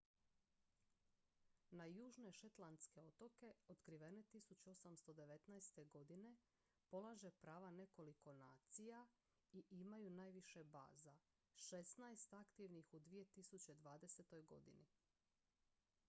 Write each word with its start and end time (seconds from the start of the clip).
na 1.79 1.85
južne 1.87 2.31
shetlandske 2.37 3.01
otoke 3.03 3.49
otkrivene 3.73 4.23
1819. 4.31 5.83
godine 5.97 6.31
polaže 6.89 7.31
prava 7.45 7.69
nekoliko 7.71 8.33
nacija 8.33 9.05
i 9.51 9.63
imaju 9.69 10.09
najviše 10.09 10.63
baza 10.63 11.15
šestnaest 11.55 12.33
aktivnih 12.33 12.93
u 12.93 12.99
2020. 12.99 14.45
godini 14.47 14.89